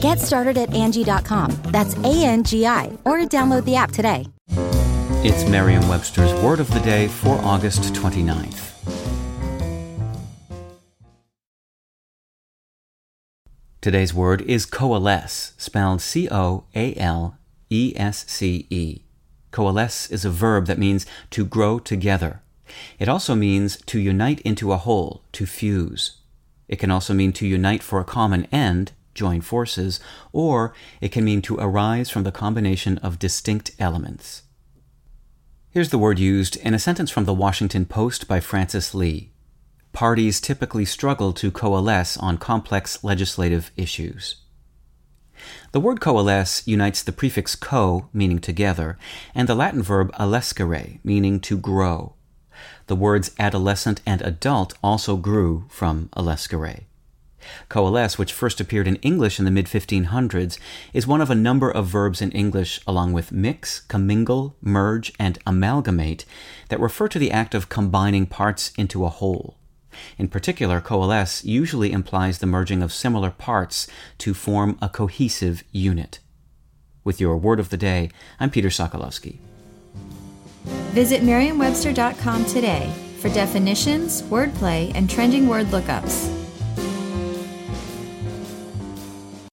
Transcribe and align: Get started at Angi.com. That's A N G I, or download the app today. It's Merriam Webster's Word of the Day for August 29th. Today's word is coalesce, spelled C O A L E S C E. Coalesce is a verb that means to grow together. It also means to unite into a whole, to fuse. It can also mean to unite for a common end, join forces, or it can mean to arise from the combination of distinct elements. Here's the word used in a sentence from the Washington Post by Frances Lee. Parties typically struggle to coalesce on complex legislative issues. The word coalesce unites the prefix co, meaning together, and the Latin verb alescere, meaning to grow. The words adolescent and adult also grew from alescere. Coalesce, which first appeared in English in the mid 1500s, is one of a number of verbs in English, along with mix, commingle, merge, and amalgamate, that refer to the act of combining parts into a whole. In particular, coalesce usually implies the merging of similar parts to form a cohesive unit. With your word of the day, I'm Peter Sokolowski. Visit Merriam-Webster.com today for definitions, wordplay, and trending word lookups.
Get 0.00 0.20
started 0.20 0.56
at 0.56 0.70
Angi.com. 0.70 1.50
That's 1.66 1.96
A 1.96 2.24
N 2.24 2.44
G 2.44 2.66
I, 2.66 2.96
or 3.04 3.18
download 3.18 3.64
the 3.64 3.74
app 3.74 3.90
today. 3.90 4.28
It's 5.24 5.48
Merriam 5.48 5.88
Webster's 5.88 6.32
Word 6.40 6.60
of 6.60 6.72
the 6.72 6.78
Day 6.80 7.08
for 7.08 7.36
August 7.38 7.94
29th. 7.94 8.66
Today's 13.80 14.14
word 14.14 14.42
is 14.42 14.66
coalesce, 14.66 15.54
spelled 15.56 16.00
C 16.00 16.28
O 16.30 16.64
A 16.76 16.94
L 16.94 17.36
E 17.68 17.92
S 17.96 18.24
C 18.28 18.68
E. 18.70 19.02
Coalesce 19.50 20.10
is 20.10 20.24
a 20.24 20.30
verb 20.30 20.66
that 20.66 20.78
means 20.78 21.06
to 21.30 21.44
grow 21.44 21.80
together. 21.80 22.42
It 23.00 23.08
also 23.08 23.34
means 23.34 23.78
to 23.86 23.98
unite 23.98 24.40
into 24.42 24.70
a 24.70 24.76
whole, 24.76 25.24
to 25.32 25.44
fuse. 25.46 26.18
It 26.68 26.76
can 26.76 26.90
also 26.92 27.14
mean 27.14 27.32
to 27.32 27.46
unite 27.46 27.82
for 27.82 27.98
a 27.98 28.04
common 28.04 28.44
end, 28.52 28.92
join 29.18 29.40
forces, 29.40 29.98
or 30.32 30.72
it 31.00 31.10
can 31.10 31.24
mean 31.24 31.42
to 31.42 31.56
arise 31.56 32.08
from 32.08 32.22
the 32.22 32.38
combination 32.42 32.98
of 32.98 33.18
distinct 33.18 33.72
elements. 33.78 34.44
Here's 35.70 35.90
the 35.90 35.98
word 35.98 36.18
used 36.18 36.56
in 36.56 36.72
a 36.72 36.78
sentence 36.78 37.10
from 37.10 37.24
the 37.24 37.34
Washington 37.34 37.84
Post 37.84 38.28
by 38.28 38.40
Frances 38.40 38.94
Lee. 38.94 39.32
Parties 39.92 40.40
typically 40.40 40.84
struggle 40.84 41.32
to 41.32 41.50
coalesce 41.50 42.16
on 42.16 42.38
complex 42.38 43.02
legislative 43.02 43.72
issues. 43.76 44.36
The 45.72 45.80
word 45.80 46.00
coalesce 46.00 46.66
unites 46.66 47.02
the 47.02 47.12
prefix 47.12 47.56
co, 47.56 48.08
meaning 48.12 48.38
together, 48.38 48.98
and 49.34 49.48
the 49.48 49.54
Latin 49.54 49.82
verb 49.82 50.12
alescere, 50.18 51.00
meaning 51.02 51.40
to 51.40 51.58
grow. 51.58 52.14
The 52.86 52.96
words 52.96 53.30
adolescent 53.38 54.00
and 54.06 54.22
adult 54.22 54.74
also 54.82 55.16
grew 55.16 55.66
from 55.68 56.08
alescere. 56.16 56.84
Coalesce, 57.68 58.18
which 58.18 58.32
first 58.32 58.60
appeared 58.60 58.88
in 58.88 58.96
English 58.96 59.38
in 59.38 59.44
the 59.44 59.50
mid 59.50 59.66
1500s, 59.66 60.58
is 60.92 61.06
one 61.06 61.20
of 61.20 61.30
a 61.30 61.34
number 61.34 61.70
of 61.70 61.86
verbs 61.86 62.20
in 62.20 62.30
English, 62.32 62.80
along 62.86 63.12
with 63.12 63.32
mix, 63.32 63.80
commingle, 63.80 64.56
merge, 64.60 65.12
and 65.18 65.38
amalgamate, 65.46 66.24
that 66.68 66.80
refer 66.80 67.08
to 67.08 67.18
the 67.18 67.30
act 67.30 67.54
of 67.54 67.68
combining 67.68 68.26
parts 68.26 68.72
into 68.76 69.04
a 69.04 69.08
whole. 69.08 69.56
In 70.16 70.28
particular, 70.28 70.80
coalesce 70.80 71.44
usually 71.44 71.92
implies 71.92 72.38
the 72.38 72.46
merging 72.46 72.82
of 72.82 72.92
similar 72.92 73.30
parts 73.30 73.88
to 74.18 74.34
form 74.34 74.78
a 74.80 74.88
cohesive 74.88 75.64
unit. 75.72 76.20
With 77.04 77.20
your 77.20 77.36
word 77.36 77.58
of 77.58 77.70
the 77.70 77.76
day, 77.76 78.10
I'm 78.38 78.50
Peter 78.50 78.68
Sokolowski. 78.68 79.38
Visit 80.92 81.22
Merriam-Webster.com 81.22 82.44
today 82.44 82.92
for 83.18 83.28
definitions, 83.30 84.22
wordplay, 84.22 84.92
and 84.94 85.08
trending 85.08 85.48
word 85.48 85.66
lookups. 85.68 86.37